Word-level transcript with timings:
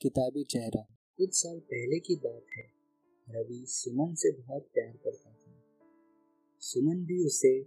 किताबी 0.00 0.42
चेहरा। 0.44 0.80
कुछ 1.18 1.34
साल 1.34 1.58
पहले 1.58 1.98
की 1.98 2.14
बात 2.16 2.44
है। 2.56 2.62
रवि 3.28 3.64
सुमन 3.66 4.14
से 4.14 4.30
बहुत 4.32 4.68
प्यार 4.74 4.92
करता 5.04 5.30
था। 5.30 5.54
सुमन 6.62 7.04
भी 7.04 7.26
उसे 7.26 7.60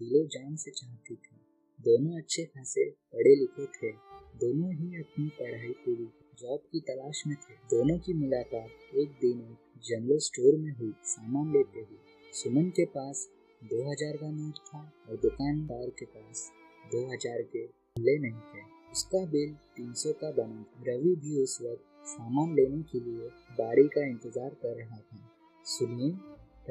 दिलो 0.00 0.24
जान 0.26 0.56
से 0.56 0.70
चाहती 0.70 1.14
थी। 1.14 1.36
दोनों 1.80 2.18
अच्छे 2.18 2.44
खासे 2.44 2.90
पढ़े 2.90 3.34
लिखे 3.34 3.66
थे। 3.66 3.92
दोनों 4.38 4.72
ही 4.72 5.00
अपनी 5.00 5.28
पढ़ाई 5.28 5.72
पूरी, 5.72 6.06
जॉब 6.38 6.60
की 6.72 6.80
तलाश 6.80 7.22
में 7.26 7.36
थे। 7.36 7.54
दोनों 7.54 7.98
की 7.98 8.14
मुलाकात 8.14 8.96
एक 8.96 9.18
दिन 9.20 9.40
एक 9.40 9.80
जनरल 9.82 10.18
स्टोर 10.18 10.56
में 10.56 10.72
हुई, 10.72 10.92
सामान 11.04 11.52
लेते 11.52 11.80
हुए। 11.80 12.32
सुमन 12.32 12.70
के 12.70 12.84
पास 12.84 13.28
दो 13.62 13.82
हज़ार 13.90 14.16
का 14.16 14.30
नोट 14.30 14.58
था 14.58 14.92
और 15.08 15.16
दुकानदार 15.16 15.90
के 15.90 16.04
पास 16.04 16.50
दो 16.92 17.04
हज़ार 17.06 17.42
के 17.42 17.66
खुले 17.66 18.18
नहीं 18.18 18.40
थे। 18.40 18.71
उसका 18.92 19.24
बिल 19.26 19.54
300 19.76 20.12
का 20.12 20.30
बना। 20.30 20.64
रवि 20.88 21.14
भी 21.16 21.42
उस 21.42 21.58
वक्त 21.62 21.84
सामान 22.08 22.54
लेने 22.54 22.82
के 22.82 23.00
लिए 23.00 23.28
बारी 23.52 23.88
का 23.88 24.06
इंतज़ार 24.06 24.50
कर 24.50 24.76
रहा 24.76 24.96
था। 24.96 25.30
सुनिए, 25.64 26.10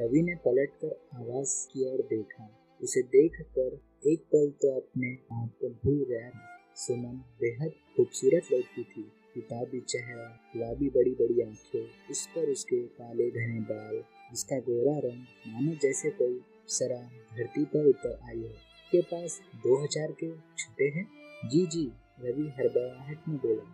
रवि 0.00 0.22
ने 0.22 0.34
पलट 0.34 0.70
कर 0.84 1.00
आवाज़ 1.16 1.68
की 1.68 1.84
ओर 1.92 2.02
देखा। 2.02 2.48
उसे 2.82 3.02
देख 3.02 3.40
कर 3.58 3.80
एक 4.08 4.20
पल 4.22 4.50
तो 4.62 4.76
अपने 4.76 5.12
आप 5.32 5.50
को 5.60 5.68
भूल 5.68 6.04
गया 6.08 6.30
सुमन 6.76 7.16
बेहद 7.40 7.72
खूबसूरत 7.96 8.42
लगती 8.52 8.82
थी। 8.82 9.02
किताबी 9.34 9.80
चेहरा, 9.80 10.24
गुलाबी 10.24 10.88
बड़ी 10.88 11.10
बड़ी 11.10 11.40
आँखें, 11.40 12.10
उस 12.10 12.26
पर 12.26 12.50
उसके 12.50 12.82
काले 12.82 13.30
घने 13.30 13.60
बाल, 13.60 14.02
उसका 14.32 14.58
गोरा 14.58 14.98
रंग 14.98 15.52
मानो 15.52 15.74
जैसे 15.74 16.10
कोई 16.10 16.40
सरा 16.68 17.00
धरती 17.36 17.64
पर 17.64 17.86
उतर 17.86 18.18
आई 18.24 18.42
हो। 18.42 18.48
के 18.92 19.00
पास 19.02 19.40
दो 19.56 19.82
हज़ार 19.82 20.12
के 20.12 20.30
छुटे 20.58 20.84
हैं? 20.84 21.06
जी 21.48 21.66
जी। 21.66 21.92
रवि 22.22 22.48
हड़बड़ाहट 22.58 23.28
में 23.28 23.36
बोला, 23.38 23.64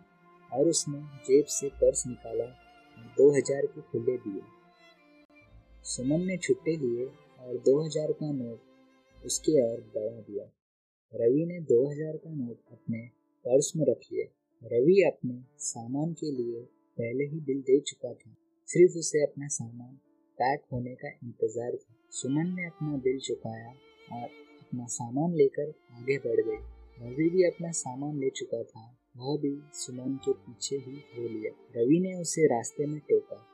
और 0.51 0.67
उसने 0.67 0.99
जेब 1.25 1.45
से 1.49 1.69
पर्स 1.81 2.05
निकाला 2.07 2.45
और 2.45 3.03
दो 3.17 3.29
हज़ार 3.31 3.65
के 3.65 3.81
खुले 3.81 4.17
दिए। 4.19 4.41
सुमन 5.85 6.21
ने 6.21 6.37
छुट्टे 6.37 6.75
लिए 6.77 7.05
और 7.05 7.57
दो 7.65 7.79
हज़ार 7.79 8.11
का 8.13 8.31
नोट 8.33 9.25
उसके 9.25 9.61
और 9.61 9.79
बढ़ा 9.95 10.19
दिया। 10.21 10.43
रवि 11.13 11.45
ने 11.45 11.59
दो 11.65 11.85
हज़ार 11.85 12.17
का 12.17 12.29
नोट 12.31 12.57
अपने 12.71 12.99
पर्स 13.45 13.71
में 13.75 13.85
रख 13.85 14.01
लिया 14.11 14.25
रवि 14.61 15.01
अपने 15.03 15.41
सामान 15.63 16.13
के 16.13 16.31
लिए 16.33 16.61
पहले 16.97 17.25
ही 17.25 17.39
बिल 17.41 17.61
दे 17.61 17.79
चुका 17.81 18.13
था। 18.13 18.35
सिर्फ़ 18.69 18.97
उसे 18.99 19.23
अपना 19.23 19.47
सामान 19.49 19.93
पैक 20.39 20.63
होने 20.71 20.95
का 20.95 21.09
इंतज़ार 21.09 21.75
था। 21.75 21.95
सुमन 22.11 22.53
ने 22.55 22.65
अपना 22.65 22.97
बिल 22.97 23.19
चुकाया 23.19 23.69
और 24.11 24.27
अपना 24.59 24.85
सामान 24.89 25.33
लेकर 25.35 25.73
आगे 25.93 26.17
बढ़ 26.17 26.41
गई 26.41 26.57
रवि 27.01 27.29
भी 27.29 27.43
अपना 27.43 27.71
सामान 27.71 28.19
ले 28.19 28.29
चुका 28.29 28.63
था, 28.63 28.97
वह 29.17 29.37
भी 29.37 29.61
सुमन 29.73 30.15
के 30.15 30.31
पीछे 30.31 30.75
ही 30.75 30.95
हो 31.17 31.27
लिया। 31.27 31.51
रवि 31.77 31.99
ने 31.99 32.13
उसे 32.21 32.45
रास्ते 32.45 32.85
में 32.85 32.99
टोका। 32.99 33.45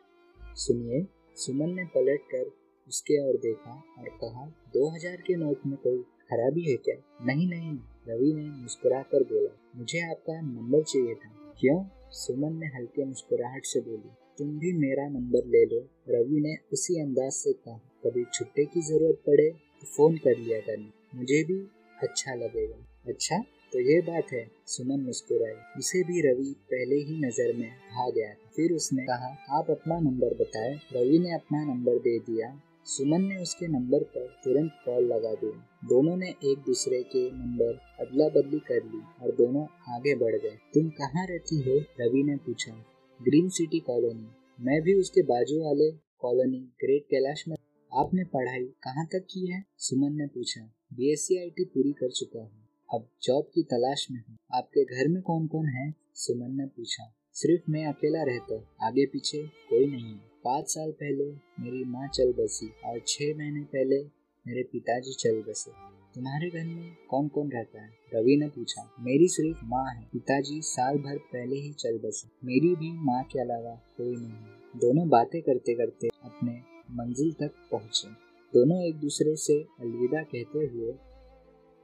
सुनिए, 0.56 1.06
सुमन 1.36 1.70
ने 1.70 1.86
पलट 1.86 2.22
कर 2.22 2.52
उसके 2.88 3.20
ओर 3.28 3.38
देखा 3.38 3.72
और 4.00 4.10
कहा, 4.10 4.46
दो 4.46 4.90
हज़ार 4.90 5.16
के 5.16 5.36
नोट 5.36 5.66
में 5.66 5.78
कोई 5.78 6.02
खराबी 6.02 6.72
है 6.72 6.76
क्या? 6.78 6.96
नहीं 7.26 7.48
नहीं, 7.48 7.76
रवि 8.10 8.34
ने 8.34 8.46
मुस्कुरा 8.62 9.02
कर 9.02 9.24
बोला। 9.24 9.56
मुझे 9.76 10.02
आपका 10.12 10.42
नंबर 10.42 10.84
चाहिए 10.84 11.16
था। 11.16 11.54
क्यों? 11.60 11.86
सुमन 12.12 12.56
ने 12.56 12.68
हल्के 12.68 13.06
मुस्कुराहट 13.06 13.66
से 13.66 13.82
बोली। 13.82 14.10
तुम 14.38 14.58
भी 14.60 14.74
मेरा 14.74 15.08
नंबर 15.10 15.48
ले 15.48 15.66
लो, 15.66 15.80
रवि 16.10 16.42
ने 16.42 16.56
उसी 16.74 17.02
अंदाज 17.02 17.32
से 17.32 17.54
कहा। 17.54 17.78
कभी 18.06 18.26
छुट्टे 18.34 18.66
की 18.66 18.82
ज़रूरत 18.82 19.24
पड़े 19.28 19.50
तो 19.52 19.88
फ़ोन 19.88 20.18
कर 20.18 20.38
लिया 20.38 20.60
करना। 20.60 20.92
मुझे 21.16 21.44
भी 21.44 21.60
अच्छा 22.04 22.36
लगेगा। 22.36 22.78
अच्छा 23.08 23.38
तो 23.74 23.80
ये 23.80 24.02
बात 24.02 24.32
है, 24.32 24.52
सुमन 24.66 25.00
मुस्कुराई। 25.00 25.80
उसे 25.80 26.04
भी 26.04 26.22
रवि 26.22 26.56
पहले 26.72 26.96
ही 26.96 27.28
नज़र 27.28 27.54
में 27.56 27.72
आ 27.92 28.10
गया। 28.10 28.34
था 28.34 28.50
फिर 28.56 28.72
उसने 28.72 29.04
कहा, 29.04 29.58
आप 29.60 29.72
अपना 29.72 30.00
नंबर 30.00 30.34
बताए। 30.34 30.80
रवि 30.94 31.20
ने 31.20 31.34
अपना 31.34 31.64
नंबर 31.66 31.96
दे 31.96 32.20
दिया। 32.20 32.62
सुमन 32.86 33.22
ने 33.22 33.38
उसके 33.38 33.68
नंबर 33.68 34.04
पर 34.04 34.28
तुरंत 34.44 34.72
कॉल 34.86 35.04
लगा 35.04 35.34
दी। 35.34 35.52
दोनों 35.88 36.18
ने 36.18 36.30
एक 36.30 36.58
दूसरे 36.58 37.04
के 37.04 37.32
नंबर 37.32 37.80
अदला 38.00 38.30
बदली 38.30 38.60
कर 38.60 38.84
ली 38.86 39.02
और 39.22 39.36
दोनों 39.36 39.96
आगे 39.96 40.16
बढ़ 40.16 40.36
गए। 40.36 40.58
तुम 40.74 40.90
कहाँ 40.90 41.26
रहती 41.26 41.62
हो? 41.62 41.80
रवि 42.02 42.24
ने 42.24 42.36
पूछा। 42.36 42.86
Green 43.22 43.50
city 43.50 43.80
colony. 43.80 44.28
मैं 44.60 44.82
भी 44.82 44.94
उसके 44.94 45.22
बाजू 45.22 45.64
वाले 45.64 45.92
कॉलोनी, 45.92 46.60
ग्रेट 46.60 47.04
कैलाश 47.04 47.48
में। 47.48 47.58
आपने 47.92 48.24
पढ़ाई 48.24 48.64
कहाँ 48.64 49.06
तक 49.06 49.28
की 49.32 49.52
है? 49.52 49.64
सुमन 49.78 50.14
ने 50.14 50.28
पूछा। 50.28 50.62
B 50.94 51.12
S 51.12 51.28
C 51.28 51.38
I 51.38 51.50
T 51.50 51.66
पूरी 51.66 51.92
कर 51.92 52.12
चुका 52.12 52.40
हूँ। 52.40 52.65
अब 52.96 53.08
जॉब 53.24 53.44
की 53.56 53.64
तलाश 53.64 54.08
में 54.12 54.24
हूँ। 54.30 54.38
आपके 54.54 54.84
घर 54.86 55.08
में 55.08 55.22
कौन 55.22 55.48
कौन 55.48 55.66
है? 55.68 55.94
सुमन 56.14 56.52
ने 56.52 56.66
पूछा। 56.66 57.14
सिर्फ़ 57.34 57.72
मैं 57.72 57.86
अकेला 57.86 58.24
रहता 58.24 58.88
आगे 58.88 59.06
पीछे 59.06 59.48
कोई 59.48 59.86
नहीं 59.86 60.16
पाँच 60.16 60.66
साल 60.66 60.92
पहले 60.92 61.26
मेरी 61.60 61.84
माँ 61.86 62.08
चल 62.08 62.32
बसी 62.32 62.68
और 62.86 63.00
छह 63.08 63.38
महीने 63.38 63.62
पहले 63.62 64.04
मेरे 64.48 64.64
पिताजी 64.64 65.12
चल 65.14 65.44
बसे। 65.50 65.72
तुम्हारे 66.16 66.50
घर 66.50 66.64
में 66.64 66.96
कौन 67.10 67.28
कौन 67.28 67.52
रहता 67.52 67.82
है? 67.82 67.90
रवि 68.14 68.38
ने 68.38 68.48
पूछा। 68.48 68.96
मेरी 69.00 69.28
सिर्फ़ 69.28 69.60
माँ 69.64 69.94
है। 69.94 70.10
पिताजी 70.14 70.62
साल 70.62 70.98
भर 70.98 71.18
पहले 71.18 71.56
ही 71.56 71.74
चल 71.74 71.98
बसे। 71.98 72.30
मेरी 72.44 72.76
भी 72.76 72.92
माँ 72.92 73.24
के 73.24 73.40
अलावा 73.40 73.76
कोई 73.98 74.16
नहीं 74.16 74.32
है। 74.32 74.80
दोनों 74.80 75.10
बातें 75.10 75.42
करते 75.42 75.74
करते 75.74 76.08
अपने 76.08 76.52
मंजिल 76.92 77.34
तक 77.34 77.52
पहुँचे। 77.72 78.10
दोनों 78.54 78.82
एक 78.84 78.96
दूसरे 78.96 79.36
से 79.36 79.62
अलविदा 79.80 80.24
कहते 80.24 80.60
हुए 80.60 80.92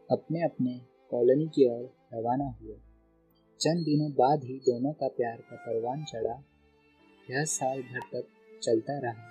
अपने 0.10 0.44
अपने 0.44 0.91
कॉलोनी 1.12 1.46
की 1.48 1.70
ओर 1.70 1.96
रवाना 2.14 2.46
हुए। 2.46 2.76
चंद 3.62 3.86
दिनों 3.86 4.12
बाद 4.12 4.44
ही 4.44 4.54
दोनों 4.54 4.94
का 4.94 5.08
प्यार 5.08 5.38
का 5.38 5.56
परवान 5.56 6.04
चढ़ा। 6.04 6.44
यह 7.32 7.44
साल 7.44 7.82
भर 7.82 8.00
तक 8.00 8.28
चलता 8.64 9.00
रहा। 9.00 9.28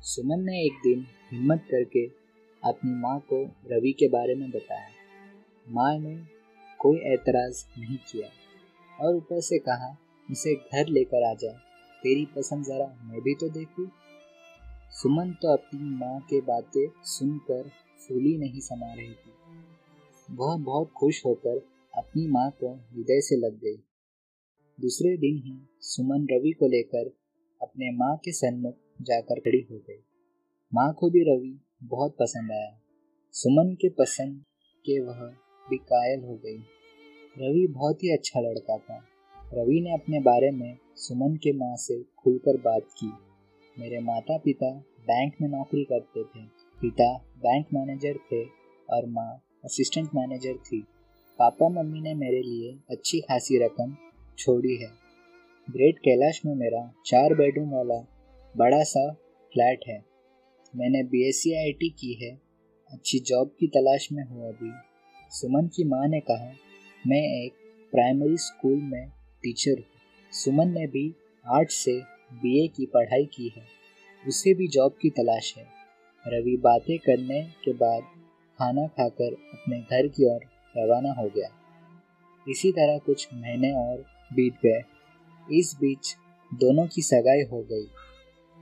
सुमन 0.00 0.42
ने 0.42 0.64
एक 0.64 0.72
दिन 0.72 1.06
हिम्मत 1.32 1.64
करके 1.70 2.06
अपनी 2.62 2.90
माँ 2.90 3.18
को 3.20 3.44
रवि 3.44 3.92
के 3.92 4.08
बारे 4.08 4.34
में 4.34 4.50
बताया। 4.50 4.88
माँ 5.68 5.98
ने 5.98 6.16
कोई 6.78 6.96
एतराज़ 6.96 7.80
नहीं 7.80 7.96
किया 7.96 8.28
और 9.00 9.16
ऊपर 9.16 9.40
से 9.40 9.58
कहा 9.58 9.96
उसे 10.30 10.54
घर 10.54 10.86
लेकर 10.88 11.30
आ 11.30 11.34
जा। 11.34 11.52
तेरी 12.02 12.26
पसंद 12.26 12.64
जरा 12.64 13.00
मैं 13.02 13.20
भी 13.20 13.34
तो 13.34 13.48
देखूँ। 13.48 13.90
सुमन 14.90 15.30
तो 15.30 15.52
अपनी 15.52 15.90
माँ 15.96 16.20
के 16.20 16.40
बातें 16.40 16.88
सुनकर 17.02 17.70
फूली 17.98 18.38
नहीं 18.38 18.60
समा 18.60 18.94
रही 18.94 19.12
थी। 19.12 19.33
वह 20.34 20.56
बहुत 20.56 20.92
खुश 20.96 21.26
होकर 21.26 21.66
अपनी 21.98 22.26
माँ 22.26 22.50
को 22.50 22.74
हृदय 22.74 23.20
से 23.20 23.36
लग 23.36 23.54
गई। 23.54 23.76
दूसरे 24.80 25.16
दिन 25.16 25.42
ही 25.46 25.78
सुमन 25.80 26.26
रवि 26.30 26.52
को 26.52 26.66
लेकर 26.66 27.10
अपने 27.62 27.90
माँ 27.90 28.16
के 28.16 28.32
सन्मुख 28.32 28.74
जाकर 29.02 29.40
खड़ी 29.40 29.66
हो 29.70 29.76
गई। 29.78 30.04
माँ 30.74 30.94
को 30.94 31.10
भी 31.10 31.22
रवि 31.22 31.60
बहुत 31.82 32.16
पसंद 32.20 32.52
आया। 32.52 32.80
सुमन 33.32 33.74
के 33.74 33.88
पसंद 33.88 34.44
के 34.84 35.00
वह 35.00 35.20
भी 35.70 35.76
कायल 35.76 36.20
हो 36.24 36.34
गई। 36.34 36.58
रवि 37.38 37.66
बहुत 37.70 38.02
ही 38.02 38.12
अच्छा 38.12 38.40
लड़का 38.40 38.78
था। 38.78 39.04
रवि 39.54 39.80
ने 39.80 39.94
अपने 39.94 40.20
बारे 40.20 40.50
में 40.50 40.78
सुमन 40.96 41.36
के 41.36 41.52
माँ 41.52 41.76
से 41.76 42.02
खुलकर 42.02 42.56
बात 42.56 42.82
की। 42.82 43.12
मेरे 43.78 44.00
माता 44.00 44.38
पिता 44.38 44.70
बैंक 44.78 45.34
में 45.40 45.48
नौकरी 45.48 45.84
करते 45.84 46.24
थे। 46.24 46.44
पिता 46.80 47.18
बैंक 47.18 47.66
मैनेजर 47.74 48.14
थे 48.16 48.44
और 48.90 49.06
माँ 49.06 49.40
असिस्टेंट 49.64 50.08
मैनेजर 50.14 50.56
थी। 50.56 50.80
पापा 51.38 51.68
मम्मी 51.68 52.00
ने 52.00 52.14
मेरे 52.14 52.42
लिए 52.42 52.78
अच्छी 52.90 53.20
खासी 53.20 53.64
रकम 53.64 53.96
छोड़ी 54.38 54.76
है। 54.76 54.90
ग्रेट 55.70 55.98
कैलाश 55.98 56.40
में 56.46 56.54
मेरा 56.54 56.92
चार 57.06 57.34
बेडरूम 57.34 57.70
वाला 57.70 58.06
बड़ा 58.56 58.82
सा 58.82 59.12
फ्लैट 59.52 59.80
है। 59.88 60.04
मैंने 60.76 61.02
बी 61.02 61.28
एस 61.28 61.42
की 61.46 62.24
है। 62.24 62.40
अच्छी 62.90 63.18
जॉब 63.18 63.48
की 63.60 63.66
तलाश 63.66 64.08
में 64.12 64.24
हूँ 64.24 64.48
अभी। 64.48 64.72
सुमन 65.30 65.66
की 65.66 65.84
माँ 65.84 66.08
ने 66.08 66.20
कहा, 66.20 66.52
मैं 67.06 67.44
एक 67.44 67.52
प्राइमरी 67.92 68.36
स्कूल 68.36 68.78
में 68.82 69.08
टीचर 69.42 69.78
हूँ। 69.78 70.32
सुमन 70.32 70.68
ने 70.68 70.86
भी 70.86 71.14
आर्ट 71.46 71.70
से 71.70 72.00
बीए 72.32 72.68
की 72.68 72.86
पढ़ाई 72.86 73.24
की 73.24 73.52
है। 73.56 73.62
उसे 74.28 74.54
भी 74.54 74.68
जॉब 74.68 74.92
की 75.02 75.10
तलाश 75.10 75.54
है। 75.58 75.64
रवि 76.26 76.56
बातें 76.56 76.98
करने 76.98 77.42
के 77.42 77.72
बाद 77.72 78.02
खाना 78.58 78.86
खाकर 78.88 79.32
अपने 79.52 79.80
घर 79.80 80.08
की 80.08 80.24
ओर 80.26 80.40
रवाना 80.74 81.12
हो 81.12 81.28
गया। 81.28 81.48
इसी 82.46 82.70
तरह 82.72 82.98
कुछ 82.98 83.28
महीने 83.34 83.72
और 83.72 84.04
बीत 84.30 84.54
गए। 84.64 84.82
इस 85.58 85.74
बीच 85.80 86.14
दोनों 86.52 86.86
की 86.86 87.02
सगाई 87.02 87.42
हो 87.42 87.62
गई 87.62 87.86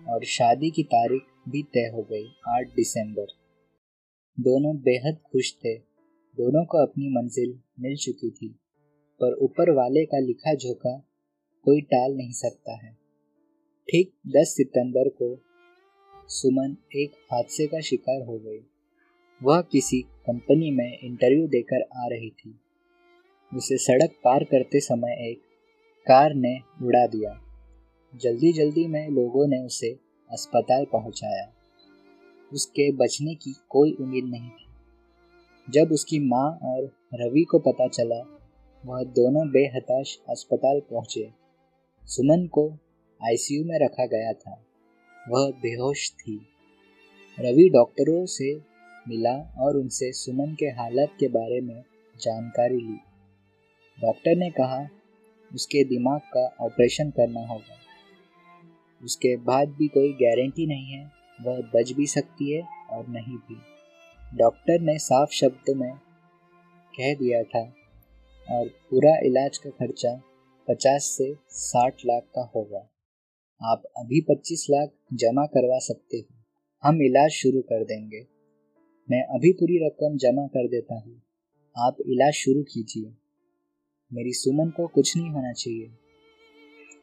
और 0.07 0.25
शादी 0.25 0.71
की 0.71 0.83
तारीख 0.83 1.23
भी 1.49 1.63
तय 1.75 1.91
हो 1.95 2.03
गई 2.03 2.27
8 2.49 2.75
दिसंबर। 2.77 3.27
दोनों 4.39 4.77
बेहद 4.77 5.19
खुश 5.33 5.53
थे। 5.55 5.77
दोनों 6.39 6.65
को 6.65 6.79
अपनी 6.79 7.09
मंजिल 7.11 7.59
मिल 7.81 7.97
चुकी 7.97 8.31
थी, 8.31 8.49
पर 9.21 9.35
ऊपर 9.43 9.71
वाले 9.71 10.05
का 10.05 10.19
लिखा 10.19 10.55
झोंका 10.55 10.97
कोई 11.67 11.81
टाल 11.81 12.17
नहीं 12.17 12.33
सकता 12.33 12.77
है। 12.77 12.93
ठीक 13.89 14.13
10 14.37 14.55
सितंबर 14.57 15.09
को 15.23 15.37
सुमन 16.29 16.77
एक 16.97 17.17
हादसे 17.33 17.67
का 17.67 17.81
शिकार 17.81 18.27
हो 18.27 18.39
गई। 18.39 18.61
वह 19.43 19.63
किसी 19.63 20.03
कंपनी 20.03 20.71
में 20.71 20.99
इंटरव्यू 20.99 21.49
देकर 21.49 21.83
आ 21.83 22.07
रही 22.07 22.31
थी। 22.31 22.61
उसे 23.55 23.77
सड़क 23.77 24.11
पार 24.25 24.45
करते 24.45 24.81
समय 24.81 25.31
एक 25.31 25.39
कार 26.07 26.35
ने 26.35 26.59
उड़ा 26.83 27.07
दिया। 27.07 27.41
जल्दी 28.15 28.53
जल्दी 28.53 28.87
में 28.87 29.09
लोगों 29.09 29.47
ने 29.47 29.59
उसे 29.59 29.99
अस्पताल 30.31 30.85
पहुँचाया। 30.93 31.53
उसके 32.53 32.93
बचने 32.93 33.35
की 33.35 33.55
कोई 33.69 33.93
उम्मीद 33.93 34.25
नहीं 34.25 34.51
थी। 34.51 34.67
जब 35.71 35.93
उसकी 35.93 36.19
माँ 36.19 36.59
और 36.63 36.97
रवि 37.15 37.43
को 37.43 37.59
पता 37.59 37.89
चला, 37.89 38.39
वह 38.87 39.05
दोनों 39.05 39.51
बेहताश 39.51 40.19
अस्पताल 40.29 40.81
पहुँचे। 40.81 41.31
सुमन 42.05 42.47
को 42.47 42.71
आईसीयू 43.25 43.65
में 43.65 43.79
रखा 43.79 44.07
गया 44.07 44.33
था। 44.33 44.65
वह 45.29 45.51
बेहोश 45.51 46.13
थी। 46.13 46.47
रवि 47.41 47.69
डॉक्टरों 47.69 48.27
से 48.27 48.72
मिला 49.09 49.55
और 49.59 49.77
उनसे 49.77 50.13
सुमन 50.13 50.55
के 50.55 50.67
हालत 50.67 51.17
के 51.21 51.29
बारे 51.29 51.61
में 51.61 51.85
जानकारी 52.21 52.77
ली। 52.77 52.99
डॉक्टर 54.01 54.37
ने 54.37 54.51
कहा, 54.51 54.89
उसके 55.55 55.85
दिमाग 55.85 56.21
का 56.21 56.57
ऑपरेशन 56.61 57.11
करना 57.11 57.41
होगा। 57.41 57.77
उसके 59.05 59.37
बाद 59.37 59.69
भी 59.69 59.89
कोई 59.89 60.13
गारंटी 60.13 60.67
नहीं 60.67 60.93
है, 60.93 61.11
वह 61.43 61.61
बच 61.75 61.93
भी 61.93 62.07
सकती 62.07 62.53
है 62.53 62.69
और 62.91 63.09
नहीं 63.09 63.37
भी। 63.37 63.57
डॉक्टर 64.37 64.81
ने 64.81 64.99
साफ़ 64.99 65.31
शब्द 65.31 65.77
में 65.77 65.95
कह 66.99 67.15
दिया 67.15 67.43
था, 67.43 67.75
और 68.51 68.69
पूरा 68.69 69.17
इलाज 69.17 69.59
का 69.59 69.71
खर्चा 69.71 70.23
पचास 70.69 71.03
से 71.05 71.37
साठ 71.49 71.95
लाख 72.07 72.23
का 72.23 72.53
होगा। 72.57 72.89
आप 73.63 73.83
अभी 73.97 74.21
पच्चीस 74.21 74.67
लाख 74.71 74.91
जमा 75.13 75.47
करवा 75.47 75.79
सकते 75.79 76.17
हो। 76.17 76.35
हम 76.83 77.03
इलाज 77.03 77.31
शुरू 77.31 77.61
कर 77.61 77.85
देंगे। 77.85 78.32
मैं 79.09 79.23
अभी 79.25 79.53
पूरी 79.53 79.77
रकम 79.87 80.17
जमा 80.17 80.47
कर 80.47 80.69
देता 80.69 80.95
हूँ। 80.95 81.23
आप 81.77 81.97
इलाज 82.07 82.33
शुरू 82.33 82.63
कीजिए। 82.63 83.13
मेरी 84.13 84.33
सुमन 84.33 84.71
को 84.71 84.87
कुछ 84.87 85.17
नहीं 85.17 85.31
होना 85.31 85.53
चाहिए। 85.53 85.87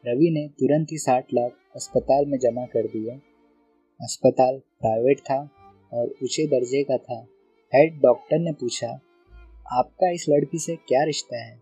रवि 0.08 0.30
ने 0.30 0.48
तुरंत 0.48 0.92
ही 0.92 0.98
साठ 0.98 1.34
लाख 1.34 1.52
अस्पताल 1.76 2.26
में 2.26 2.38
जमा 2.40 2.66
कर 2.66 2.88
दिया। 2.88 3.16
अस्पताल 4.02 4.58
प्राइवेट 4.58 5.20
था 5.20 5.40
और 5.94 6.16
ऊँचे 6.24 6.48
दर्जे 6.48 6.84
का 6.84 6.98
था। 6.98 7.20
हेड 7.74 8.02
डॉक्टर 8.02 8.40
ने 8.40 8.52
पूछा, 8.52 9.00
आपका 9.72 10.12
इस 10.12 10.26
लड़की 10.30 10.60
से 10.60 10.76
क्या 10.76 11.04
रिश्ता 11.04 11.46
है? 11.46 11.62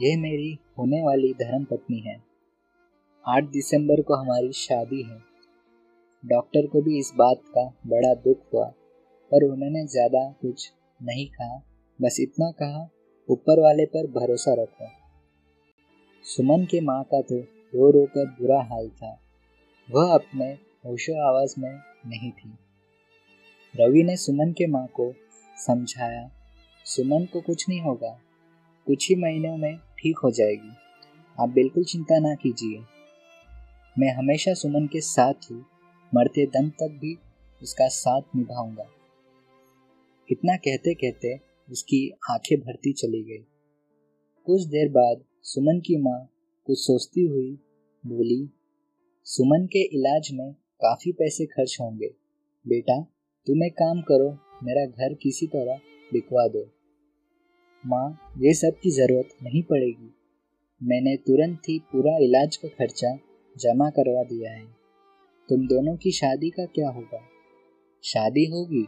यह 0.00 0.18
मेरी 0.18 0.58
होने 0.78 1.02
वाली 1.02 1.32
धर्म 1.32 1.64
पत्नी 1.64 1.98
है। 1.98 2.22
आठ 3.24 3.44
दिसंबर 3.44 4.02
को 4.02 4.14
हमारी 4.14 4.52
शादी 4.52 5.02
है। 5.02 5.20
डॉक्टर 6.24 6.66
को 6.66 6.82
भी 6.82 6.98
इस 6.98 7.12
बात 7.16 7.42
का 7.48 7.72
बड़ा 7.86 8.14
दुख 8.14 8.52
हुआ। 8.54 8.72
पर 9.32 9.44
उन्होंने 9.44 9.86
ज़्यादा 9.86 10.30
कुछ 10.42 10.72
नहीं 11.02 11.26
कहा। 11.26 11.62
बस 12.00 12.16
इतना 12.20 12.50
कहा, 12.50 12.88
ऊपर 13.28 13.60
वाले 13.60 13.86
पर 13.86 14.06
भरोसा 14.06 14.54
रखो। 14.54 14.88
सुमन 16.24 16.64
के 16.64 16.80
माँ 16.80 17.02
का 17.04 17.20
तो 17.20 17.40
रो 17.74 17.90
रो 17.90 18.06
कर 18.06 18.26
बुरा 18.26 18.62
हाल 18.62 18.88
था। 18.88 19.18
वह 19.90 20.14
अपने 20.14 20.46
होशो 20.86 21.28
आवाज़ 21.28 21.54
में 21.58 21.80
नहीं 22.06 22.30
थी। 22.30 22.58
रवि 23.74 24.02
ने 24.02 24.16
सुमन 24.16 24.52
के 24.52 24.66
माँ 24.66 24.86
को 24.86 25.12
समझाया, 25.66 26.30
सुमन 26.84 27.24
को 27.24 27.40
कुछ 27.40 27.68
नहीं 27.68 27.80
होगा। 27.80 28.18
कुछ 28.86 29.08
ही 29.08 29.16
महीनों 29.16 29.56
में 29.56 29.76
ठीक 29.78 30.18
हो 30.18 30.30
जाएगी। 30.30 30.76
आप 31.38 31.48
बिल्कुल 31.48 31.84
चिंता 31.84 32.18
ना 32.18 32.34
कीजिए। 32.34 32.78
मैं 33.98 34.12
हमेशा 34.12 34.54
सुमन 34.54 34.86
के 34.86 35.00
साथ 35.00 35.50
ही 35.50 35.62
मरते 36.14 36.46
दम 36.46 36.68
तक 36.70 36.98
भी 37.00 37.16
उसका 37.62 37.88
साथ 37.88 38.36
निभाऊँगा। 38.36 38.86
इतना 40.30 40.56
कहते 40.56 40.94
कहते 40.94 41.40
उसकी 41.70 42.10
आँखें 42.30 42.58
भरती 42.60 42.92
चली 42.92 43.22
गई। 43.22 43.44
कुछ 44.46 44.62
देर 44.62 44.88
बाद 44.88 45.24
सुमन 45.42 45.80
की 45.80 45.96
माँ 45.96 46.32
कुछ 46.66 46.78
सोचती 46.78 47.26
हुई 47.26 47.58
बोली, 48.06 48.50
सुमन 49.24 49.66
के 49.66 49.82
इलाज 49.82 50.28
में 50.32 50.52
काफ़ी 50.52 51.12
पैसे 51.12 51.46
खर्च 51.46 51.76
होंगे। 51.80 52.08
बेटा, 52.68 53.02
तुम 53.46 53.64
एक 53.64 53.72
काम 53.72 54.02
करो, 54.02 54.30
मेरा 54.62 54.86
घर 54.86 55.14
किसी 55.14 55.46
तरह 55.46 55.80
बिकवा 56.12 56.48
दो। 56.48 56.70
माँ, 57.86 58.32
ये 58.38 58.54
सब 58.54 58.72
की 58.82 58.90
ज़रूरत 58.90 59.28
नहीं 59.42 59.62
पड़ेगी। 59.62 60.14
मैंने 60.82 61.16
तुरंत 61.16 61.62
ही 61.68 61.78
पूरा 61.78 62.16
इलाज 62.16 62.56
का 62.56 62.68
खर्चा 62.68 63.18
जमा 63.58 63.90
करवा 63.90 64.22
दिया 64.22 64.52
है। 64.52 64.66
तुम 65.48 65.66
दोनों 65.66 65.96
की 65.96 66.10
शादी 66.10 66.50
का 66.50 66.64
क्या 66.64 66.88
होगा? 66.88 67.20
शादी 68.04 68.44
होगी? 68.44 68.86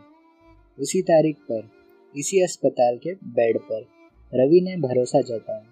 उसी 0.81 1.03
तारीख 1.03 1.37
पर, 1.37 1.71
इसी 2.17 2.43
अस्पताल 2.43 2.99
के 2.99 3.15
बेड 3.15 3.59
पर 3.59 3.81
रवि 4.35 4.61
ने 4.61 4.77
भरोसा 4.77 5.21
जताया। 5.21 5.67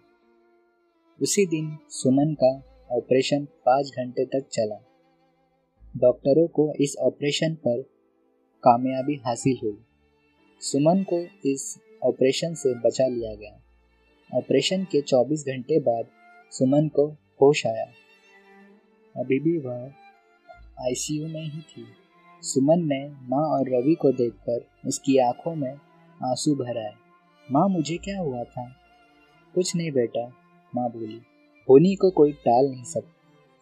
उसी 1.22 1.46
दिन 1.46 1.78
सुमन 1.88 2.34
का 2.34 2.62
ऑपरेशन 2.90 3.44
पाँच 3.44 3.86
घंटे 3.86 4.24
तक 4.24 4.48
चला। 4.52 4.82
डॉक्टरों 5.96 6.46
को 6.46 6.74
इस 6.80 6.96
ऑपरेशन 7.00 7.54
पर 7.54 7.82
कामयाबी 8.62 9.14
हासिल 9.14 9.56
हुई। 9.62 9.78
सुमन 10.60 11.02
को 11.02 11.18
इस 11.48 11.78
ऑपरेशन 12.02 12.54
से 12.54 12.74
बचा 12.74 13.06
लिया 13.06 13.34
गया। 13.34 13.62
ऑपरेशन 14.38 14.84
के 14.84 15.00
24 15.00 15.44
घंटे 15.48 15.80
बाद 15.80 16.06
सुमन 16.50 16.88
को 16.88 17.06
होश 17.10 17.66
आया। 17.66 17.86
अभी 19.16 19.38
भी 19.38 19.58
वह 19.58 19.92
आईसीयू 20.80 21.28
में 21.28 21.44
ही 21.44 21.60
थी। 21.60 22.05
सुमन 22.42 22.82
ने 22.84 23.08
माँ 23.08 23.44
और 23.44 23.68
रवि 23.68 23.94
को 23.94 24.12
देखकर 24.12 24.88
उसकी 24.88 25.18
आँखों 25.18 25.54
में 25.54 25.72
आँसू 26.24 26.54
भर 26.54 26.78
आए 26.78 26.94
माँ, 27.52 27.68
मुझे 27.68 27.96
क्या 27.96 28.18
हुआ 28.18 28.44
था? 28.44 28.68
कुछ 29.54 29.76
नहीं 29.76 29.90
बेटा, 29.90 30.26
माँ 30.74 30.88
बोली। 30.90 31.20
होनी 31.68 31.94
को 31.94 32.10
कोई 32.10 32.32
टाल 32.32 32.70
नहीं 32.70 32.84
सकता 32.84 33.12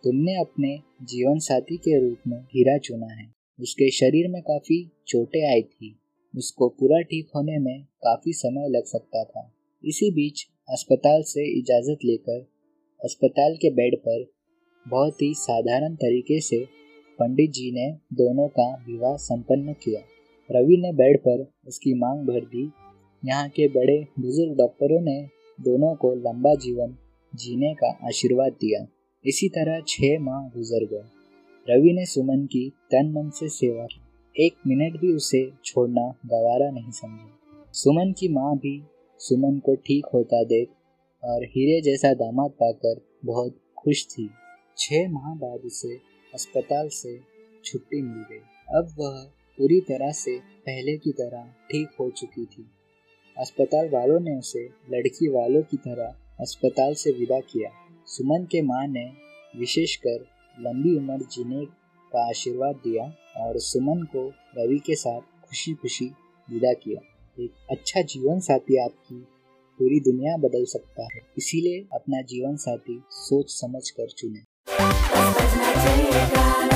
तुमने 0.04 0.34
अपने 0.34 0.78
जीवन 1.02 1.38
साथी 1.38 1.76
के 1.76 2.00
रूप 2.00 2.18
में 2.26 2.38
हीरा 2.38 2.78
चुना 2.78 3.06
है। 3.06 3.32
उसके 3.60 3.90
शरीर 3.90 4.28
में 4.28 4.42
काफ़ी 4.42 4.90
चोटें 5.06 5.50
आई 5.50 5.62
थी। 5.62 5.96
उसको 6.36 6.68
पूरा 6.68 7.00
ठीक 7.00 7.28
होने 7.36 7.58
में 7.58 7.82
काफ़ी 7.82 8.32
समय 8.32 8.68
लग 8.68 8.84
सकता 8.84 9.24
था। 9.24 9.52
इसी 9.84 10.10
बीच 10.10 10.46
अस्पताल 10.68 11.22
से 11.22 11.58
इजाज़त 11.58 11.98
लेकर, 12.04 12.46
अस्पताल 13.04 13.56
के 13.56 13.70
बेड 13.70 13.96
पर 13.98 14.24
बहुत 14.88 15.22
ही 15.22 15.34
साधारण 15.34 15.94
तरीके 15.94 16.40
से 16.40 16.66
पंडित 17.20 17.50
जी 17.50 17.70
ने 17.72 17.90
दोनों 18.12 18.48
का 18.48 18.84
विवाह 18.86 19.16
संपन्न 19.16 19.72
किया। 19.72 20.00
रवि 20.50 20.76
ने 20.76 20.92
बेड 20.92 21.18
पर 21.18 21.46
उसकी 21.66 21.94
मांग 21.94 22.26
भर 22.26 22.40
दी। 22.40 22.70
यहाँ 23.22 23.48
के 23.48 23.68
बड़े 23.68 24.06
बुज़ुर्ग 24.20 24.56
डॉक्टरों 24.58 25.00
ने 25.00 25.20
दोनों 25.58 25.94
को 25.94 26.14
लंबा 26.14 26.54
जीवन 26.54 26.96
जीने 27.34 27.74
का 27.74 27.98
आशीर्वाद 28.06 28.52
दिया। 28.52 28.86
इसी 29.24 29.48
तरह 29.48 29.80
छह 29.88 30.18
माह 30.20 30.48
गुजर 30.48 30.84
गए। 30.84 31.04
रवि 31.68 31.92
ने 31.92 32.04
सुमन 32.06 32.44
की 32.46 32.68
तन 32.90 33.12
मन 33.12 33.30
से 33.30 33.48
सेवा 33.48 33.86
की। 33.86 34.00
एक 34.36 34.54
मिनट 34.66 35.00
भी 35.00 35.12
उसे 35.12 35.50
छोड़ना 35.64 36.08
गवारा 36.26 36.70
नहीं 36.70 36.90
समझा। 36.90 37.72
सुमन 37.72 38.12
की 38.12 38.28
माँ 38.28 38.56
भी 38.56 38.82
सुमन 39.18 39.58
को 39.58 39.74
ठीक 39.74 40.06
होता 40.14 40.42
देख 40.44 40.68
और 41.22 41.44
हीरे 41.44 41.80
जैसा 41.80 42.12
दामाद 42.14 42.50
पाकर 42.50 43.00
बहुत 43.24 43.58
खुश 43.78 44.06
थी। 44.06 44.28
छह 44.78 45.08
माह 45.08 45.34
बाद 45.34 45.60
उसे 45.64 46.13
अस्पताल 46.34 46.88
से 46.88 47.20
छुट्टी 47.64 48.02
मिल 48.02 48.24
गई। 48.30 48.38
अब 48.76 48.94
वह 48.98 49.22
पूरी 49.58 49.80
तरह 49.80 50.12
से 50.12 50.38
पहले 50.38 50.96
की 50.96 51.12
तरह 51.12 51.42
ठीक 51.70 51.88
हो 52.00 52.10
चुकी 52.10 52.44
थी। 52.44 52.70
अस्पताल 53.38 53.88
वालों 53.88 54.20
ने 54.20 54.38
उसे 54.38 54.64
लड़की 54.90 55.28
वालों 55.28 55.62
की 55.62 55.76
तरह 55.76 56.14
अस्पताल 56.40 56.94
से 56.94 57.10
विदा 57.10 57.40
किया। 57.40 57.70
सुमन 58.06 58.44
के 58.44 58.62
माँ 58.62 58.86
ने 58.86 59.04
विशेषकर 59.58 60.26
लंबी 60.60 60.96
उम्र 60.96 61.18
जीने 61.32 61.64
का 62.12 62.28
आशीर्वाद 62.28 62.76
दिया 62.76 63.04
और 63.36 63.58
सुमन 63.58 64.02
को 64.02 64.28
रवि 64.58 64.78
के 64.78 64.94
साथ 64.94 65.20
खुशी 65.20 65.74
खुशी 65.74 66.06
विदा 66.48 66.72
किया। 66.72 67.00
एक 67.44 67.50
अच्छा 67.70 68.02
जीवन 68.02 68.40
साथी 68.40 68.76
आपकी 68.76 69.20
पूरी 69.80 70.00
दुनिया 70.00 70.36
बदल 70.36 70.64
सकता 70.64 71.08
है। 71.14 71.20
इसीलिए 71.38 71.86
अपना 71.92 72.22
जीवन 72.22 72.56
साथी 72.56 73.02
सोच 73.10 73.50
समझ 73.50 73.90
कर 73.90 74.08
चुने। 74.08 75.63
Llegar. 75.84 76.73